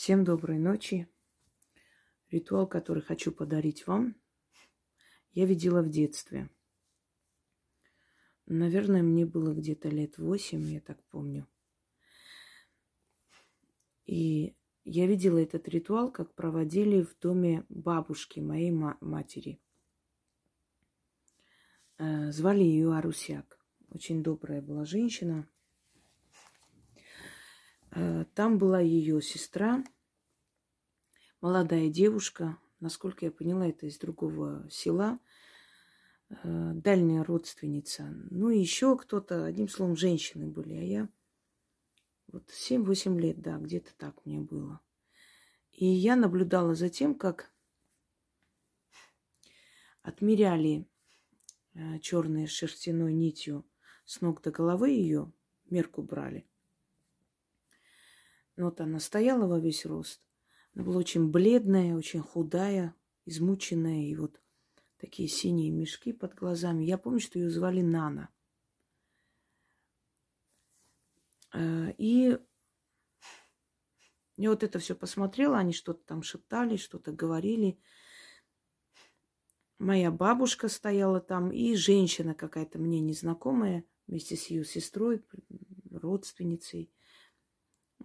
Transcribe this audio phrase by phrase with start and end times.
[0.00, 1.10] Всем доброй ночи.
[2.30, 4.16] Ритуал, который хочу подарить вам,
[5.32, 6.48] я видела в детстве.
[8.46, 11.46] Наверное, мне было где-то лет восемь, я так помню.
[14.06, 19.60] И я видела этот ритуал, как проводили в доме бабушки моей матери.
[21.98, 23.60] Э, звали ее Арусяк.
[23.90, 25.46] Очень добрая была женщина.
[27.92, 29.84] Э, там была ее сестра,
[31.40, 35.18] молодая девушка, насколько я поняла, это из другого села,
[36.28, 38.04] э, дальняя родственница.
[38.30, 41.08] Ну и еще кто-то, одним словом, женщины были, а я
[42.28, 44.80] вот 7-8 лет, да, где-то так мне было.
[45.72, 47.52] И я наблюдала за тем, как
[50.02, 50.88] отмеряли
[51.74, 53.66] э, черной шерстяной нитью
[54.04, 55.32] с ног до головы ее,
[55.68, 56.46] мерку брали.
[58.60, 60.20] Но вот она стояла во весь рост.
[60.74, 62.94] Она была очень бледная, очень худая,
[63.24, 64.38] измученная, и вот
[64.98, 66.84] такие синие мешки под глазами.
[66.84, 68.28] Я помню, что ее звали Нана.
[71.54, 72.38] Э, и
[74.36, 77.80] я вот это все посмотрела, они что-то там шептали, что-то говорили.
[79.78, 85.24] Моя бабушка стояла там, и женщина какая-то мне незнакомая, вместе с ее сестрой,
[85.90, 86.92] родственницей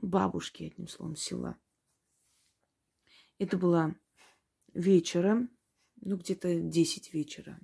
[0.02, 1.58] бабушки, одним словом, села.
[3.38, 3.96] Это было
[4.74, 5.50] вечером,
[6.02, 7.60] ну, где-то 10 вечера.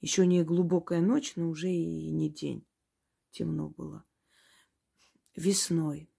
[0.00, 2.66] Еще не глубокая ночь, но уже и не день.
[3.30, 4.04] Темно было.
[5.34, 6.10] Весной.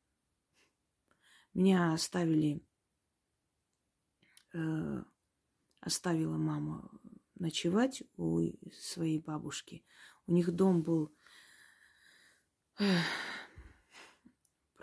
[1.54, 2.62] Меня оставили,
[4.54, 5.04] э,
[5.80, 6.90] оставила мама
[7.36, 8.42] ночевать у
[8.74, 9.86] своей бабушки.
[10.28, 11.16] У них дом был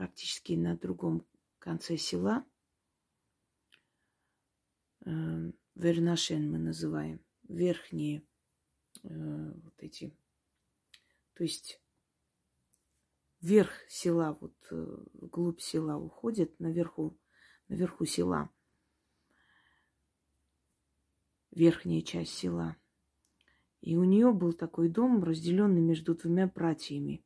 [0.03, 1.25] практически на другом
[1.61, 2.45] конце села.
[5.07, 7.25] Э, Вернашен мы называем.
[7.45, 8.27] Верхние
[9.05, 10.13] э, вот эти.
[11.35, 11.81] То есть
[13.41, 17.17] верх села, вот э, глубь села уходит, наверху,
[17.69, 18.51] наверху села.
[21.53, 22.77] Верхняя часть села.
[23.83, 27.25] И у нее был такой дом, разделенный между двумя братьями.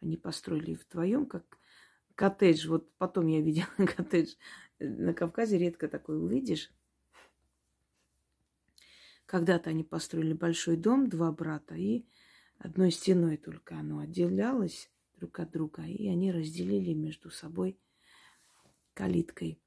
[0.00, 1.61] Они построили вдвоем, как
[2.14, 2.66] коттедж.
[2.68, 4.34] Вот потом я видела коттедж.
[4.78, 6.70] На Кавказе редко такой увидишь.
[9.26, 12.04] Когда-то они построили большой дом, два брата, и
[12.58, 17.78] одной стеной только оно отделялось друг от друга, и они разделили между собой
[18.92, 19.60] калиткой.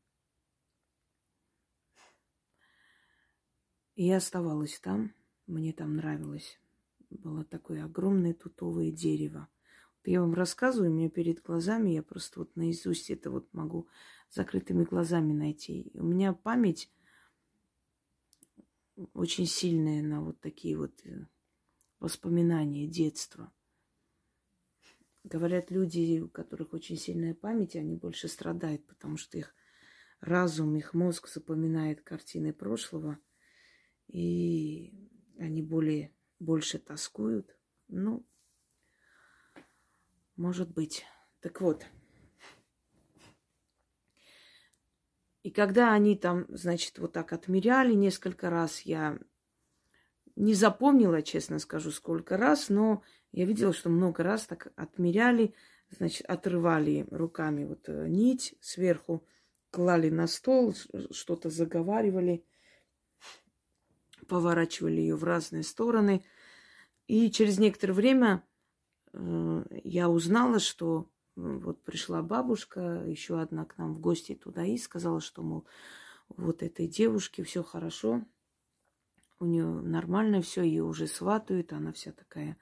[3.95, 5.13] И я оставалась там,
[5.47, 6.59] мне там нравилось.
[7.09, 9.47] Было такое огромное тутовое дерево.
[10.05, 13.87] Я вам рассказываю, у меня перед глазами, я просто вот наизусть это вот могу
[14.29, 15.91] закрытыми глазами найти.
[15.95, 16.91] У меня память
[19.13, 21.27] очень сильная на вот такие вот э,
[21.99, 23.51] воспоминания детства.
[25.23, 29.55] Говорят, люди, у которых очень сильная память, они больше страдают, потому что их
[30.19, 33.17] разум, их мозг запоминает картины прошлого,
[34.07, 37.57] и они более, больше тоскуют.
[37.87, 38.25] Ну,
[40.37, 41.05] может быть.
[41.41, 41.85] Так вот.
[45.43, 49.19] И когда они там, значит, вот так отмеряли несколько раз, я
[50.35, 55.53] не запомнила, честно скажу, сколько раз, но я видела, что много раз так отмеряли,
[55.91, 59.23] значит, отрывали руками вот э, нить сверху,
[59.69, 60.73] клали на стол,
[61.11, 62.43] что-то заговаривали,
[64.27, 66.25] поворачивали ее в разные стороны.
[67.05, 68.54] И через некоторое время Э,
[69.83, 75.21] я узнала, что вот пришла бабушка, еще одна к нам в гости туда и сказала,
[75.21, 75.65] что, мол,
[76.29, 78.25] вот этой девушке все хорошо,
[79.39, 82.57] у нее нормально все, ее уже сватают, она вся такая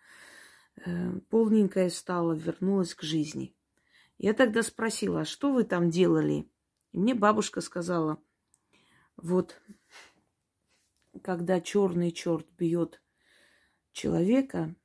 [0.86, 3.56] э, полненькая стала, вернулась к жизни.
[4.18, 6.50] Я тогда спросила, а что вы там делали?
[6.92, 8.22] И мне бабушка сказала,
[9.18, 9.62] вот
[11.22, 13.02] когда черный черт бьет
[13.92, 14.76] человека,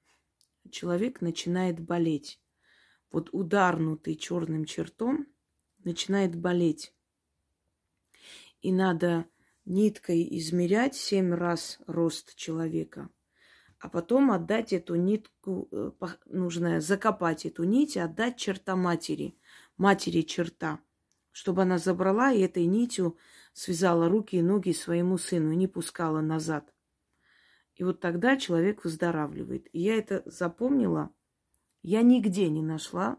[0.71, 2.41] человек начинает болеть.
[3.11, 5.27] Вот ударнутый черным чертом
[5.85, 6.95] начинает болеть.
[8.61, 9.27] И надо
[9.65, 13.11] ниткой измерять семь раз рост человека,
[13.79, 15.93] а потом отдать эту нитку, э,
[16.27, 19.39] нужно закопать эту нить и отдать черта матери,
[19.77, 20.81] матери черта,
[21.31, 23.17] чтобы она забрала и этой нитью
[23.53, 26.75] связала руки и ноги своему сыну и не пускала назад.
[27.79, 29.69] И вот тогда человек выздоравливает.
[29.73, 31.15] И я это запомнила.
[31.83, 33.19] Я нигде не нашла.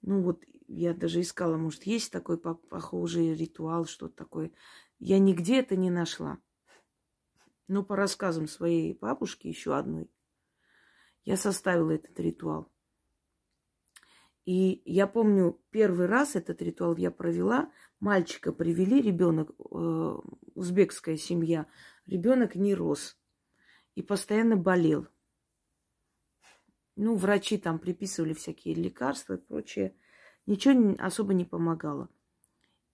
[0.00, 4.52] Ну вот я даже искала, может, есть такой похожий ритуал, что-то такое.
[5.00, 6.38] Я нигде это не нашла.
[7.66, 10.08] Но по рассказам своей бабушки, еще одной,
[11.24, 12.72] я составила этот ритуал.
[14.50, 17.70] И я помню, первый раз этот ритуал я провела.
[18.00, 20.16] Мальчика привели, ребенок, э,
[20.56, 21.68] узбекская семья.
[22.04, 23.16] Ребенок не рос
[23.94, 25.06] и постоянно болел.
[26.96, 29.94] Ну, врачи там приписывали всякие лекарства и прочее.
[30.46, 32.08] Ничего особо не помогало.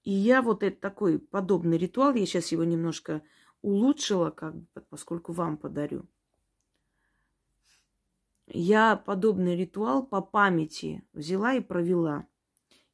[0.03, 3.23] И я вот этот такой подобный ритуал, я сейчас его немножко
[3.63, 6.07] улучшила, как бы, поскольку вам подарю.
[8.47, 12.29] Я подобный ритуал по памяти взяла и провела.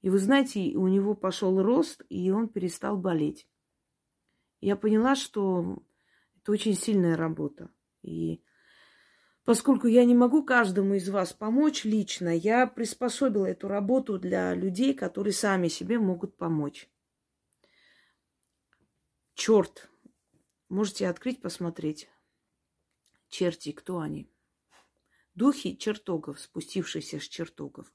[0.00, 3.48] И вы знаете, у него пошел рост, и он перестал болеть.
[4.60, 5.82] Я поняла, что
[6.36, 7.70] это очень сильная работа.
[8.02, 8.42] И
[9.44, 14.94] поскольку я не могу каждому из вас помочь лично, я приспособила эту работу для людей,
[14.94, 16.88] которые сами себе могут помочь.
[19.34, 19.90] Черт.
[20.68, 22.08] Можете открыть, посмотреть.
[23.28, 24.31] Черти, кто они?
[25.34, 27.92] Духи чертогов, спустившиеся с чертогов.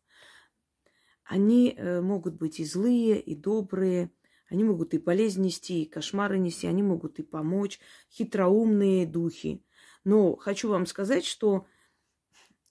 [1.24, 4.12] Они э, могут быть и злые, и добрые.
[4.50, 6.68] Они могут и болезнь нести, и кошмары нести.
[6.68, 7.80] Они могут и помочь.
[8.10, 9.63] Хитроумные духи.
[10.04, 11.68] Но хочу вам сказать, что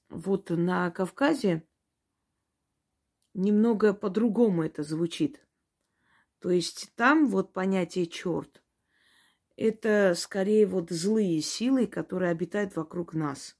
[0.08, 1.66] вот на Кавказе
[3.34, 5.46] немного по-другому это звучит.
[6.38, 8.62] То есть там вот понятие черт
[9.56, 13.56] это скорее вот злые силы, которые обитают вокруг нас.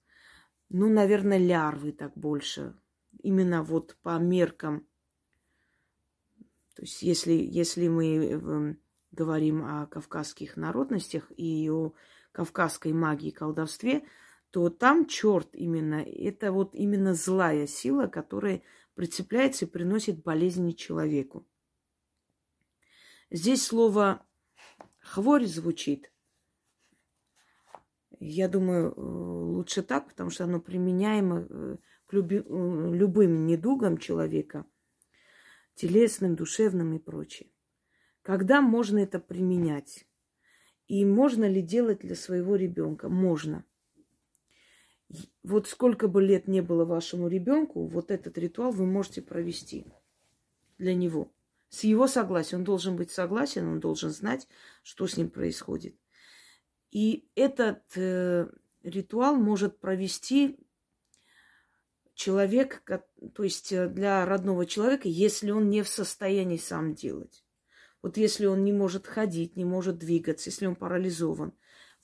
[0.69, 2.75] Ну, наверное, лярвы так больше.
[3.23, 4.87] Именно вот по меркам.
[6.75, 8.81] То есть если, если мы эм,
[9.13, 11.95] говорим о кавказских народностях и о
[12.33, 14.07] кавказской магии и колдовстве,
[14.51, 18.63] то там черт именно, это вот именно злая сила, которая
[18.95, 21.47] прицепляется и приносит болезни человеку.
[23.31, 24.25] Здесь слово
[25.01, 26.13] хворь звучит.
[28.21, 31.77] Я думаю, э, лучше так, потому что оно применяемо э,
[32.07, 34.65] к люби, э, любым недугам человека,
[35.75, 37.51] телесным, душевным и прочее.
[38.23, 40.07] Когда можно это применять?
[40.89, 43.09] И можно ли делать для своего ребенка?
[43.09, 43.65] Можно.
[45.43, 49.87] Вот сколько бы лет не было вашему ребенку, вот этот ритуал вы можете провести
[50.79, 51.33] для него.
[51.69, 52.57] С его согласия.
[52.57, 54.49] Он должен быть согласен, он должен знать,
[54.83, 55.97] что с ним происходит.
[56.91, 58.49] И этот э,
[58.83, 60.59] ритуал может провести
[62.15, 62.83] человек,
[63.35, 67.45] то есть э, для родного человека, если он не в состоянии сам делать.
[68.03, 71.53] Вот если он не может ходить, не может двигаться, если он парализован,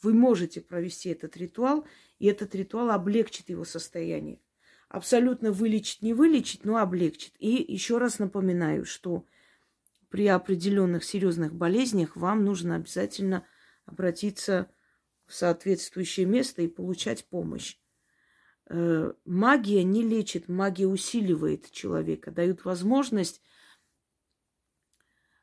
[0.02, 1.86] вы можете провести этот ритуал,
[2.18, 4.40] и этот ритуал облегчит его состояние.
[4.88, 7.34] Абсолютно вылечить не вылечить, но облегчит.
[7.38, 9.26] И еще раз напоминаю, что
[10.10, 13.46] при определенных серьезных болезнях вам нужно обязательно
[13.86, 14.70] обратиться
[15.26, 17.78] в соответствующее место и получать помощь.
[18.68, 23.42] Э, магия не лечит, магия усиливает человека, дает возможность,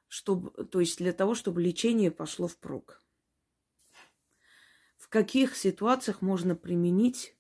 [0.08, 3.04] чтобы, то есть для того, чтобы лечение пошло впрок.
[4.98, 7.36] В каких ситуациях можно применить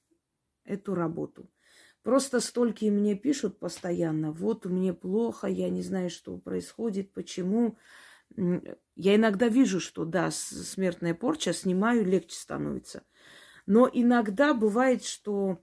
[0.63, 1.51] эту работу?
[2.03, 7.77] Просто столько мне пишут постоянно, вот мне плохо, я не знаю, что происходит, почему.
[9.01, 13.03] Я иногда вижу, что да, смертная порча, снимаю, легче становится.
[13.65, 15.57] Но иногда бывает, что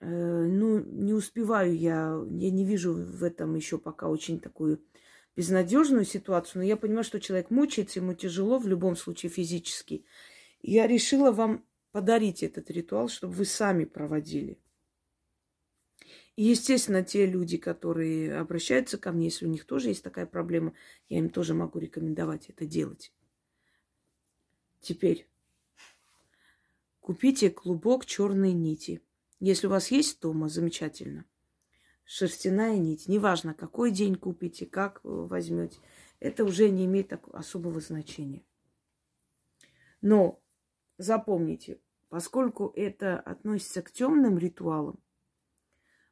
[0.00, 4.82] э, ну, не успеваю я, я не вижу в этом еще пока очень такую
[5.36, 10.04] безнадежную ситуацию, но я понимаю, что человек мучается, ему тяжело, в любом случае физически.
[10.62, 14.58] Я решила вам подарить этот ритуал, чтобы вы сами проводили.
[16.36, 20.74] Естественно, те люди, которые обращаются ко мне, если у них тоже есть такая проблема,
[21.08, 23.10] я им тоже могу рекомендовать это делать.
[24.80, 25.26] Теперь
[27.00, 29.02] купите клубок черной нити.
[29.40, 31.24] Если у вас есть дома, замечательно.
[32.04, 33.08] Шерстяная нить.
[33.08, 35.78] Неважно, какой день купите, как возьмете.
[36.20, 38.44] Это уже не имеет особого значения.
[40.02, 40.40] Но
[40.98, 45.00] запомните, поскольку это относится к темным ритуалам,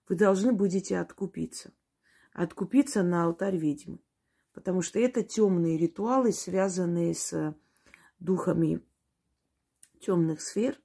[0.08, 1.72] вы должны будете откупиться.
[2.32, 4.00] Откупиться на алтарь ведьмы.
[4.52, 7.56] Потому что это темные ритуалы, связанные с
[8.18, 8.82] духами
[10.00, 10.80] темных сфер.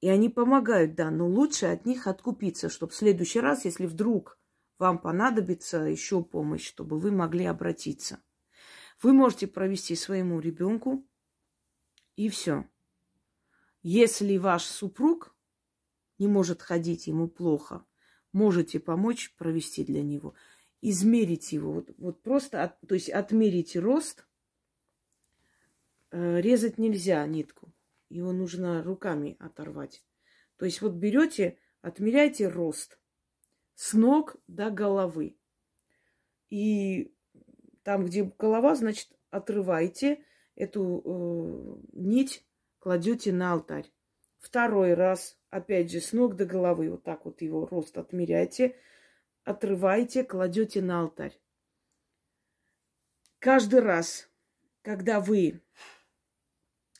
[0.00, 4.38] И они помогают, да, но лучше от них откупиться, чтобы в следующий раз, если вдруг
[4.78, 8.22] вам понадобится еще помощь, чтобы вы могли обратиться.
[9.02, 11.06] Вы можете провести своему ребенку,
[12.16, 12.68] и все.
[13.82, 15.34] Если ваш супруг
[16.18, 17.84] не может ходить, ему плохо,
[18.34, 20.34] можете помочь провести для него.
[20.82, 21.72] Измерить его.
[21.72, 24.26] Вот, вот просто, от, то есть отмерите рост.
[26.10, 27.72] Э, резать нельзя нитку.
[28.10, 30.04] Его нужно руками оторвать.
[30.56, 32.98] То есть вот берете, отмеряйте рост
[33.74, 35.38] с ног до головы.
[36.50, 37.14] И
[37.82, 40.24] там, где голова, значит, отрывайте
[40.54, 42.46] эту э, нить,
[42.78, 43.93] кладете на алтарь.
[44.44, 48.76] Второй раз, опять же, с ног до головы, вот так вот его рост отмеряйте,
[49.42, 51.40] отрываете, кладете на алтарь.
[53.38, 54.28] Каждый раз,
[54.82, 55.62] когда вы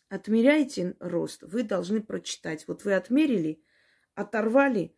[0.08, 2.66] отмеряете рост, вы должны прочитать.
[2.66, 3.62] Вот вы отмерили,
[4.14, 4.96] оторвали,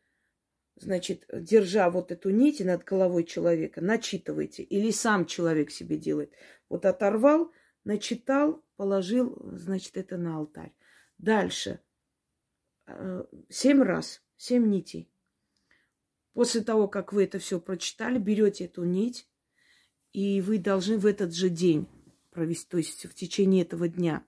[0.76, 4.62] значит, держа вот эту нить над головой человека, начитывайте.
[4.62, 6.32] Или сам человек себе делает.
[6.68, 7.50] Вот оторвал,
[7.82, 10.72] начитал, положил, значит, это на алтарь.
[11.18, 11.80] Дальше.
[12.86, 15.10] Э, семь раз, семь нитей.
[16.32, 19.28] После того, как вы это все прочитали, берете эту нить,
[20.12, 21.88] и вы должны в этот же день
[22.30, 24.24] провести, то есть в течение этого дня.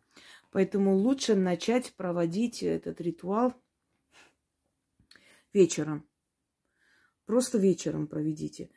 [0.51, 3.55] Поэтому лучше начать проводить этот ритуал
[5.53, 6.09] вечером.
[7.27, 8.71] Просто вечером проведите.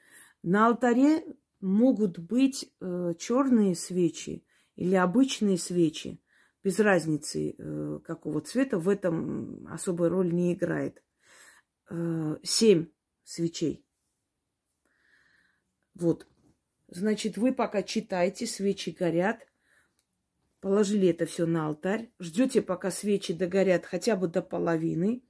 [0.44, 1.24] На алтаре
[1.62, 4.44] могут быть э, черные свечи
[4.76, 6.22] или обычные свечи
[6.64, 11.02] без разницы э, какого цвета, в этом особой роль не играет.
[11.90, 12.88] Э, семь
[13.24, 13.86] свечей.
[15.96, 16.28] Вот.
[16.88, 19.48] Значит, вы пока читаете, свечи горят,
[20.60, 25.24] положили это все на алтарь, ждете, пока свечи догорят хотя бы до половины,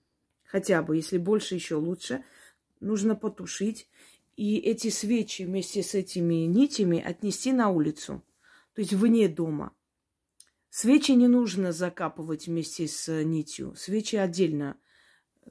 [0.44, 2.24] хотя бы, если больше, еще лучше,
[2.80, 3.88] нужно потушить.
[4.36, 8.24] И эти свечи вместе с этими нитями отнести на улицу,
[8.74, 9.74] то есть вне дома–
[10.74, 13.76] Свечи не нужно закапывать вместе с э, нитью.
[13.76, 14.80] Свечи отдельно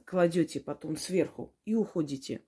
[0.03, 2.43] кладете потом сверху и уходите.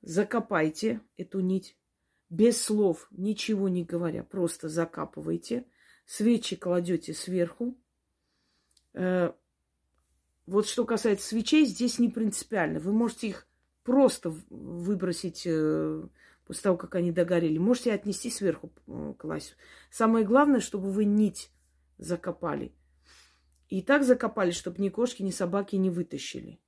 [0.00, 1.76] Закопайте эту нить
[2.30, 5.66] без слов, ничего не говоря, просто закапывайте.
[6.06, 7.76] Свечи кладете сверху.
[8.94, 9.32] Э,
[10.46, 12.78] вот что касается свечей, здесь не принципиально.
[12.78, 13.48] Вы можете их
[13.82, 16.06] просто выбросить э,
[16.48, 17.58] после того, как они догорели.
[17.58, 19.54] Можете отнести сверху э, класть.
[19.90, 21.50] Самое главное, чтобы вы нить
[21.98, 22.74] закопали.
[23.68, 26.58] И так закопали, чтобы ни кошки, ни собаки не вытащили.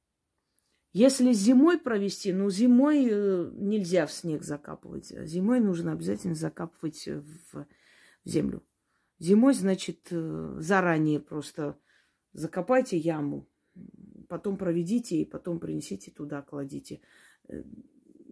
[0.92, 5.06] Если зимой провести, ну зимой э, нельзя в снег закапывать.
[5.26, 7.66] Зимой нужно обязательно закапывать в, в
[8.24, 8.62] землю.
[9.18, 11.78] Зимой, значит, э, заранее просто
[12.34, 13.48] закопайте яму,
[14.28, 17.00] потом проведите и потом принесите туда, кладите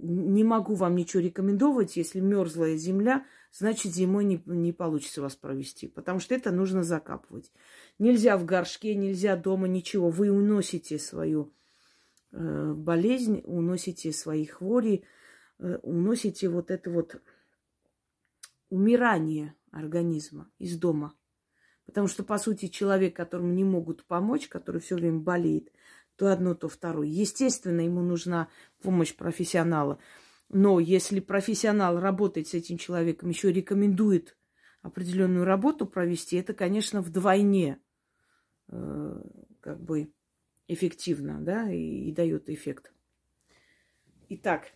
[0.01, 1.97] не могу вам ничего рекомендовать.
[1.97, 7.53] Если мерзлая земля, значит зимой не, не получится вас провести, потому что это нужно закапывать.
[7.99, 10.11] Нельзя в горшке, нельзя дома, ничего.
[10.11, 11.53] Вы уносите свою
[12.33, 15.05] э, болезнь, уносите свои хвори,
[15.59, 17.21] э, уносите вот это вот
[18.71, 21.15] умирание организма из дома.
[21.87, 25.73] Потому что, по сути, человек, которому не могут помочь, который все время болеет,
[26.19, 27.07] то одно, то второе.
[27.07, 28.49] Естественно, ему нужна
[28.83, 30.01] помощь профессионала.
[30.49, 34.37] Но если профессионал работает с этим человеком, еще рекомендует
[34.83, 37.81] определенную работу провести, это, конечно, вдвойне
[38.67, 39.23] э,
[39.61, 40.13] как бы
[40.67, 42.93] эффективно, да, и, и дает эффект.
[44.29, 44.73] Итак,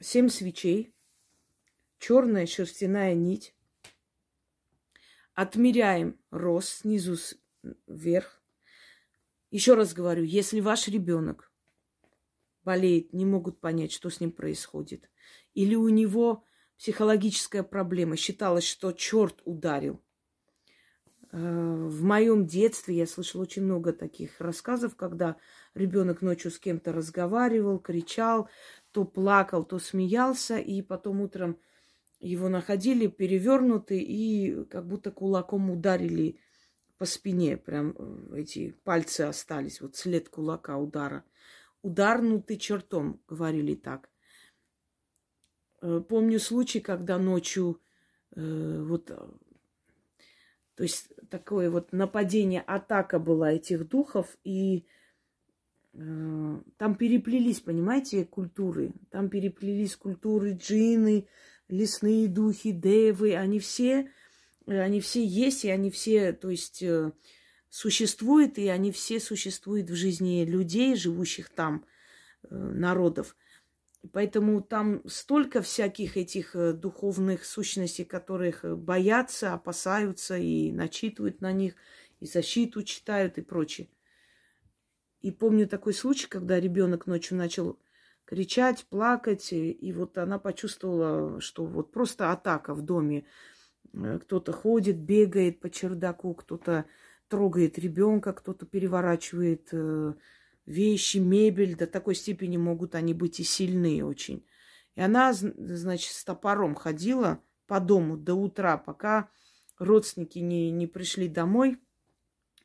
[0.00, 0.94] семь свечей,
[1.98, 3.52] черная шерстяная нить.
[5.34, 7.16] Отмеряем рост снизу
[7.88, 8.37] вверх.
[9.50, 11.50] Еще раз говорю, если ваш ребенок
[12.64, 15.10] болеет, не могут понять, что с ним происходит,
[15.54, 16.44] или у него
[16.76, 20.02] психологическая проблема, считалось, что черт ударил.
[21.32, 25.36] Э, в моем детстве я слышала очень много таких рассказов, когда
[25.74, 28.48] ребенок ночью с кем-то разговаривал, кричал,
[28.92, 31.58] то плакал, то смеялся, и потом утром
[32.20, 36.38] его находили перевернутый и как будто кулаком ударили
[36.98, 41.24] по спине, прям э, эти пальцы остались, вот след кулака удара.
[41.82, 44.10] Ударнутый чертом, говорили так.
[45.80, 47.80] Э, помню случай, когда ночью
[48.34, 54.84] э, вот, то есть такое вот нападение, атака была этих духов, и
[55.92, 58.92] э, там переплелись, понимаете, культуры.
[59.10, 61.28] Там переплелись культуры джины,
[61.68, 64.17] лесные духи, девы, они все Э,
[64.68, 67.12] они все есть, и они все, то есть, э,
[67.68, 71.84] существуют, и они все существуют в жизни людей, живущих там,
[72.42, 73.36] э, народов.
[74.12, 81.74] Поэтому там столько всяких этих духовных сущностей, которых боятся, опасаются и начитывают на них,
[82.20, 83.88] и защиту читают и прочее.
[85.20, 87.78] И помню такой случай, когда ребенок ночью начал
[88.24, 93.24] кричать, плакать, и вот она почувствовала, что вот просто атака в доме.
[93.92, 96.86] Э, кто-то ходит, бегает по чердаку, кто-то
[97.28, 100.14] трогает ребенка, кто-то переворачивает э,
[100.66, 101.76] вещи, мебель.
[101.76, 104.46] До такой степени могут они быть и сильные очень.
[104.94, 109.30] И она, значит, с топором ходила по дому до утра, пока
[109.78, 111.78] родственники не, не пришли домой.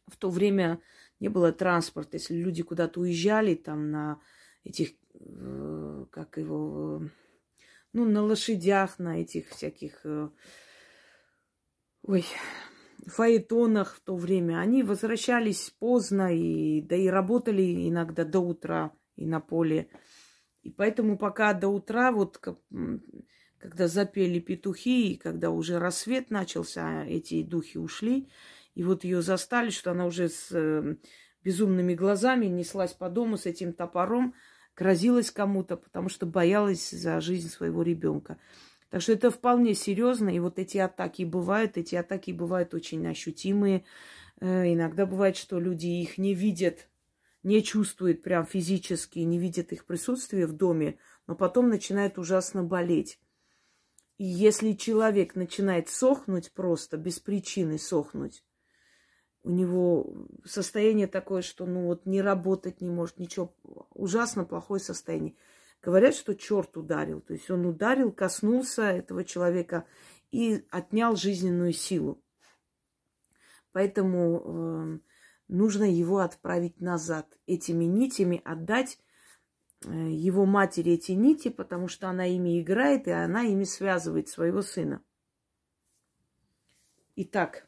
[0.07, 0.81] В то время
[1.19, 2.17] не было транспорта.
[2.17, 4.19] Если люди куда-то уезжали, там на
[4.63, 7.03] этих Э, как его,
[7.93, 10.05] ну, на лошадях, на этих всяких,
[12.03, 12.25] ой,
[13.07, 14.59] фаэтонах в то время.
[14.59, 19.89] Они возвращались поздно, и, да и работали иногда до утра и на поле.
[20.61, 22.39] И поэтому пока до утра, вот
[23.57, 28.29] когда запели петухи, и когда уже рассвет начался, эти духи ушли,
[28.75, 30.95] и вот ее застали, что она уже с э,
[31.43, 34.33] безумными глазами неслась по дому с этим топором,
[34.75, 38.39] грозилась кому-то, потому что боялась за жизнь своего ребенка.
[38.93, 40.29] Так что это вполне серьезно.
[40.29, 43.85] И вот эти атаки бывают, эти атаки бывают очень ощутимые.
[44.39, 46.87] Э, иногда бывает, что люди их не видят,
[47.41, 53.19] не чувствуют прям физически, не видят их присутствие в доме, но потом начинают ужасно болеть.
[54.19, 58.43] И если человек начинает сохнуть просто, без причины сохнуть,
[59.41, 63.55] у него состояние такое, что ну вот не работать не может, ничего,
[63.95, 65.33] ужасно плохое состояние.
[65.83, 69.85] Говорят, что черт ударил, то есть он ударил, коснулся этого человека
[70.31, 72.23] и отнял жизненную силу.
[73.73, 74.99] Поэтому э,
[75.49, 78.97] нужно его отправить назад, этими нитями отдать
[79.85, 84.61] э, его матери эти нити, потому что она ими играет, и она ими связывает своего
[84.61, 85.03] сына.
[87.17, 87.67] Итак,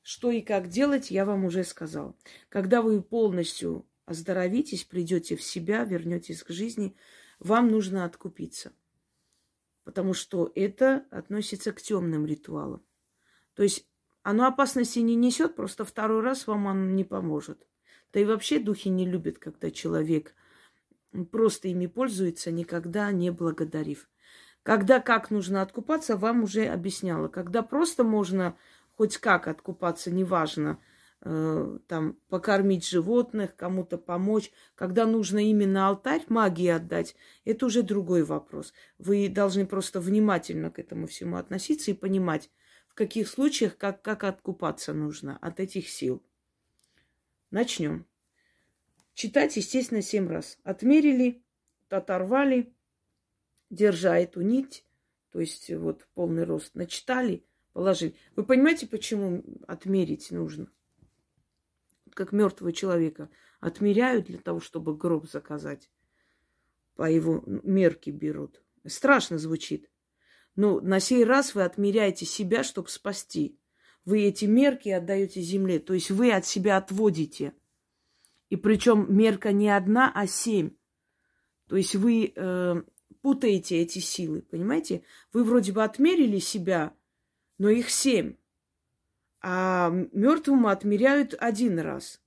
[0.00, 2.16] что и как делать, я вам уже сказал.
[2.48, 6.96] Когда вы полностью оздоровитесь, придете в себя, вернетесь к жизни,
[7.38, 8.72] вам нужно откупиться.
[9.84, 12.82] Потому что это относится к темным ритуалам.
[13.54, 13.88] То есть
[14.22, 17.66] оно опасности не несет, просто второй раз вам оно не поможет.
[18.12, 20.34] Да и вообще духи не любят, когда человек
[21.30, 24.08] просто ими пользуется, никогда не благодарив.
[24.62, 27.28] Когда как нужно откупаться, вам уже объясняла.
[27.28, 28.56] Когда просто можно
[28.96, 30.78] хоть как откупаться, неважно,
[31.20, 34.52] там, покормить животных, кому-то помочь.
[34.74, 38.72] Когда нужно именно алтарь магии отдать, это уже другой вопрос.
[38.98, 42.50] Вы должны просто внимательно к этому всему относиться и понимать,
[42.88, 46.22] в каких случаях как, как откупаться нужно от этих сил.
[47.50, 48.06] Начнем.
[49.14, 50.58] Читать, естественно, семь раз.
[50.62, 51.42] Отмерили,
[51.88, 52.72] оторвали,
[53.70, 54.84] держа эту нить,
[55.32, 58.16] то есть вот полный рост, начитали, положить.
[58.36, 60.70] Вы понимаете, почему отмерить нужно?
[62.18, 65.88] Как мертвого человека отмеряют для того, чтобы гроб заказать.
[66.96, 68.60] По его мерке берут.
[68.84, 69.88] Страшно звучит.
[70.56, 73.56] Но на сей раз вы отмеряете себя, чтобы спасти.
[74.04, 75.78] Вы эти мерки отдаете земле.
[75.78, 77.52] То есть вы от себя отводите.
[78.50, 80.72] И причем мерка не одна, а семь.
[81.68, 82.82] То есть вы э,
[83.22, 85.04] путаете эти силы, понимаете?
[85.32, 86.96] Вы вроде бы отмерили себя,
[87.58, 88.34] но их семь.
[89.40, 92.20] А мертвому отмеряют один раз.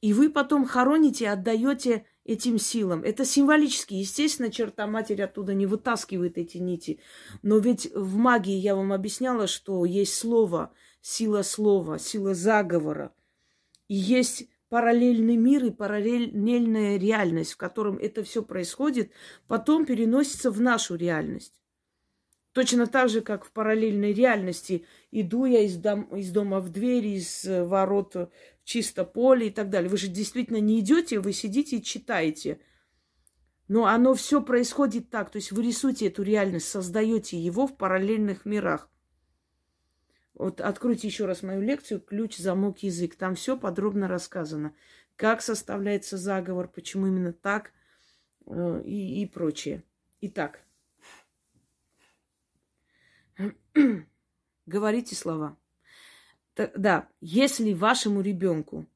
[0.00, 3.02] И вы потом хороните, отдаете этим силам.
[3.02, 3.94] Это символически.
[3.94, 7.00] Естественно, черта матери оттуда не вытаскивает эти нити.
[7.42, 13.12] Но ведь в магии я вам объясняла, что есть слово, сила слова, сила заговора.
[13.88, 19.10] И есть параллельный мир и параллельная реальность, в котором это все происходит,
[19.48, 21.60] потом переносится в нашу реальность.
[22.52, 24.84] Точно так же, как в параллельной реальности.
[25.12, 28.30] Иду я из, дом, из дома в дверь, из э, ворот в
[28.64, 29.88] чисто поле и так далее.
[29.88, 32.60] Вы же действительно не идете, вы сидите и читаете.
[33.68, 35.30] Но оно все происходит так.
[35.30, 38.90] То есть вы рисуете эту реальность, создаете его в параллельных мирах.
[40.34, 43.14] Вот откройте еще раз мою лекцию «Ключ, замок, язык».
[43.14, 44.74] Там все подробно рассказано.
[45.14, 47.72] Как составляется заговор, почему именно так
[48.46, 49.84] э, и, и прочее.
[50.22, 50.64] Итак,
[54.66, 55.56] Говорите слова.
[56.56, 58.86] Да, если вашему ребенку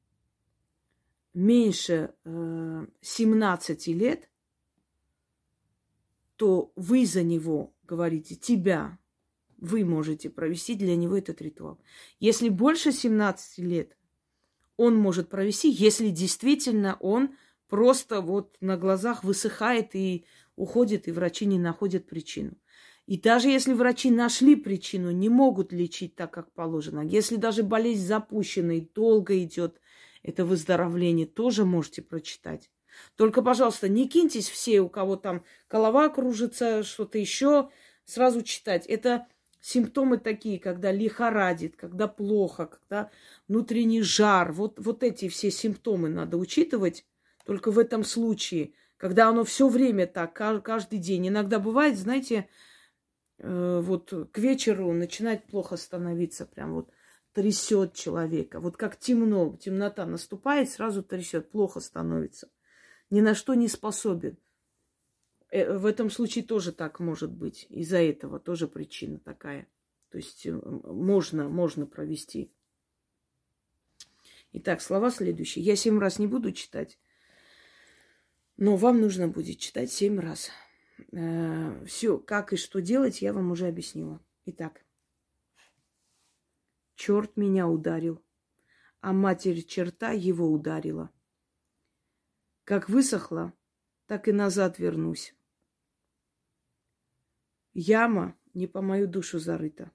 [1.33, 4.29] меньше э, 17 лет,
[6.37, 8.99] то вы за него говорите, тебя,
[9.59, 11.81] вы можете провести для него этот ритуал.
[12.21, 13.97] Если больше 17 лет,
[14.77, 17.37] он может провести, если действительно он
[17.69, 20.27] просто вот на глазах высыхает и
[20.57, 22.57] уходит, и врачи не находят причину.
[23.07, 27.01] И даже если врачи нашли причину, не могут лечить так, как положено.
[27.01, 29.81] Если даже болезнь запущена и долго идет,
[30.23, 32.71] это выздоровление, тоже можете прочитать.
[33.17, 37.71] Только, пожалуйста, не киньтесь все, у кого там голова кружится, что-то еще,
[38.05, 38.87] сразу читать.
[38.87, 39.27] Это
[39.61, 43.11] симптомы такие, когда лихорадит, когда плохо, когда
[43.49, 44.53] внутренний жар.
[44.53, 47.05] Вот, вот эти все симптомы надо учитывать.
[47.45, 51.29] Только в этом случае, когда оно все время так, каждый день.
[51.29, 52.49] Иногда бывает, знаете,
[53.39, 56.91] вот к вечеру начинает плохо становиться, прям вот
[57.33, 58.61] трясет человека.
[58.61, 62.49] Вот как темно, темнота наступает, сразу трясет, плохо становится
[63.11, 64.37] ни на что не способен.
[65.51, 67.67] Э, в этом случае тоже так может быть.
[67.71, 69.69] Из-за этого тоже причина такая.
[70.11, 72.53] То есть э, можно, можно провести.
[74.53, 75.65] Итак, слова следующие.
[75.65, 76.99] Я семь раз не буду читать,
[78.57, 80.51] но вам нужно будет читать семь раз.
[81.13, 84.21] Э, Все, как и что делать, я вам уже объяснила.
[84.47, 84.85] Итак,
[86.95, 88.23] черт меня ударил,
[89.01, 91.11] а матерь черта его ударила.
[92.65, 93.53] Как высохла,
[94.07, 95.35] так и назад вернусь.
[97.73, 99.91] Яма не по мою душу зарыта.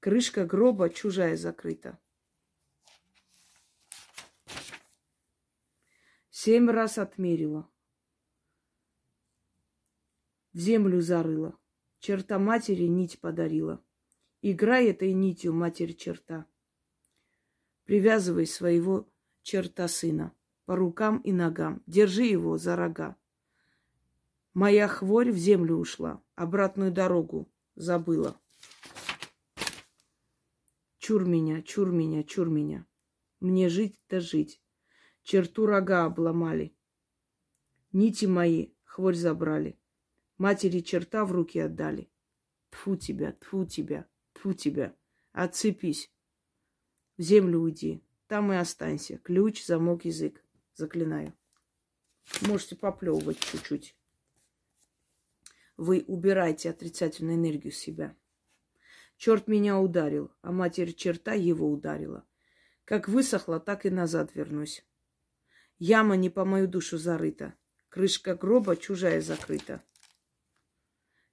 [0.00, 1.98] Крышка гроба чужая закрыта.
[6.30, 7.68] Семь раз отмерила.
[10.58, 11.56] В землю зарыла.
[12.00, 13.80] Черта матери нить подарила.
[14.42, 16.46] Играй этой нитью, матерь черта.
[17.84, 19.08] Привязывай своего
[19.42, 20.32] черта сына
[20.64, 21.80] по рукам и ногам.
[21.86, 23.14] Держи его за рога.
[24.52, 28.36] Моя хворь в землю ушла, обратную дорогу забыла.
[30.98, 32.84] Чур меня, чур меня, чур меня.
[33.38, 34.60] Мне жить да жить.
[35.22, 36.74] Черту рога обломали.
[37.92, 39.77] Нити мои хворь забрали.
[40.38, 42.08] Матери черта в руки отдали.
[42.70, 44.94] Тфу тебя, тфу тебя, тфу тебя.
[45.32, 46.12] Отцепись.
[47.16, 48.02] В землю уйди.
[48.28, 49.18] Там и останься.
[49.18, 50.44] Ключ, замок, язык.
[50.74, 51.34] Заклинаю.
[52.42, 53.96] Можете поплевывать чуть-чуть.
[55.76, 58.16] Вы убираете отрицательную энергию с себя.
[59.16, 62.24] Черт меня ударил, а матерь черта его ударила.
[62.84, 64.84] Как высохла, так и назад вернусь.
[65.78, 67.54] Яма не по мою душу зарыта,
[67.88, 69.82] крышка гроба чужая закрыта.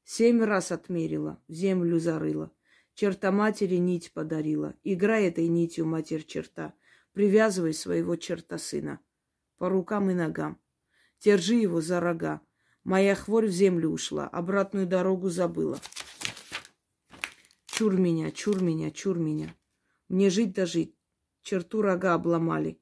[0.05, 2.51] Семь раз отмерила, землю зарыла.
[2.93, 4.75] Черта матери нить подарила.
[4.83, 6.73] Играй этой нитью, матерь черта.
[7.11, 8.99] Привязывай своего черта сына
[9.57, 10.61] по рукам и ногам.
[11.19, 12.41] Держи его за рога.
[12.83, 15.79] Моя хворь в землю ушла, обратную дорогу забыла.
[17.65, 19.55] Чур меня, чур меня, чур меня.
[20.07, 20.95] Мне жить да жить.
[21.41, 22.79] Черту рога обломали.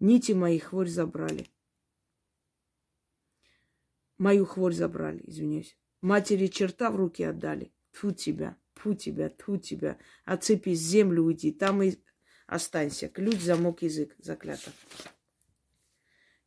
[0.00, 1.50] Нити мои хворь забрали.
[4.16, 5.76] Мою хворь забрали, извиняюсь.
[6.04, 7.72] Матери черта в руки отдали.
[7.90, 9.96] Тьфу тебя, тьфу тебя, тьфу тебя.
[10.26, 11.94] Отцепись, землю уйди, там и
[12.46, 13.08] останься.
[13.08, 14.14] Ключ, замок, язык.
[14.18, 14.70] Заклято.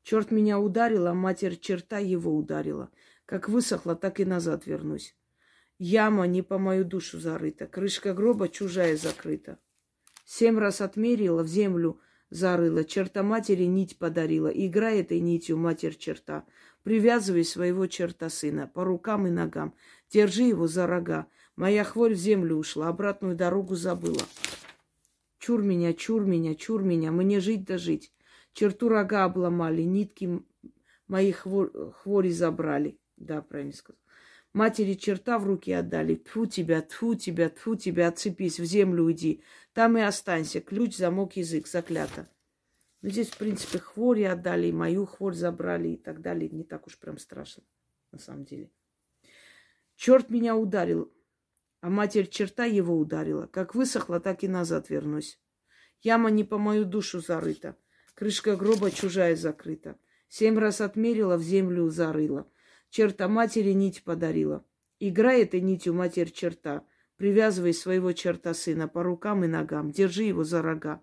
[0.03, 2.91] Черт меня ударил, а матерь черта его ударила.
[3.25, 5.15] Как высохла, так и назад вернусь.
[5.79, 9.57] Яма не по мою душу зарыта, крышка гроба чужая закрыта.
[10.23, 14.49] Семь раз отмерила, в землю зарыла, черта матери нить подарила.
[14.49, 16.45] Играй этой нитью, матерь черта.
[16.87, 19.73] Привязывай своего черта сына по рукам и ногам.
[20.09, 21.27] Держи его за рога.
[21.57, 24.21] Моя хворь в землю ушла, обратную дорогу забыла.
[25.37, 28.13] Чур меня, чур меня, чур меня, мне жить да жить.
[28.53, 30.41] Черту рога обломали, нитки
[31.09, 32.97] мои хвор, хвори забрали.
[33.17, 33.99] Да, правильно сказал.
[34.53, 36.15] Матери черта в руки отдали.
[36.15, 39.43] Тьфу тебя, тьфу тебя, тьфу тебя, отцепись, в землю уйди.
[39.73, 40.61] Там и останься.
[40.61, 42.29] Ключ, замок, язык, заклято.
[43.01, 46.49] Ну, здесь, в принципе, хвори отдали, мою хворь забрали и так далее.
[46.49, 47.63] Не так уж прям страшно,
[48.11, 48.71] на самом деле.
[49.95, 51.13] Черт меня ударил,
[51.81, 53.47] а матерь черта его ударила.
[53.47, 55.39] Как высохла, так и назад вернусь.
[56.01, 57.75] Яма не по мою душу зарыта.
[58.13, 59.97] Крышка гроба чужая закрыта.
[60.27, 62.49] Семь раз отмерила, в землю зарыла.
[62.89, 64.65] Черта матери нить подарила.
[64.99, 66.85] Играй этой нитью, матерь черта.
[67.17, 69.91] Привязывай своего черта сына по рукам и ногам.
[69.91, 71.01] Держи его за рога.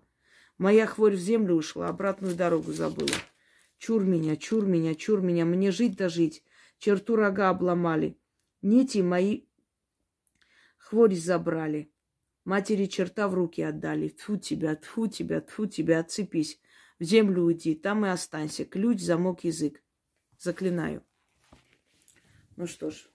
[0.57, 3.09] Моя хворь в землю ушла, обратную дорогу забыла.
[3.77, 6.43] Чур меня, чур меня, чур меня, мне жить да жить.
[6.79, 8.17] Черту рога обломали.
[8.61, 9.43] Нити мои
[10.77, 11.91] хворь забрали.
[12.45, 14.09] Матери черта в руки отдали.
[14.09, 16.59] Тьфу тебя, тьфу тебя, тьфу тебя, отцепись.
[16.99, 18.63] В землю уйди, там и останься.
[18.63, 19.83] Ключ, замок, язык.
[20.37, 21.03] Заклинаю.
[22.55, 23.09] Ну что ж,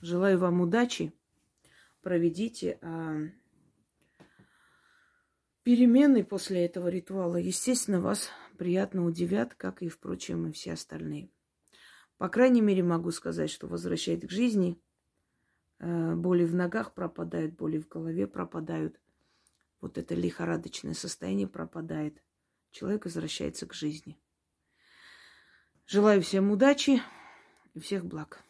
[0.00, 1.12] желаю вам удачи.
[2.02, 2.78] Проведите.
[2.82, 3.28] А
[5.70, 11.30] перемены после этого ритуала, естественно, вас приятно удивят, как и, впрочем, и все остальные.
[12.18, 14.82] По крайней мере, могу сказать, что возвращает к жизни.
[15.78, 19.00] Э, боли в ногах пропадают, боли в голове пропадают.
[19.80, 22.20] Вот это лихорадочное состояние пропадает
[22.72, 24.18] человек возвращается к жизни.
[25.86, 27.00] Желаю всем удачи
[27.74, 28.42] и всех благ.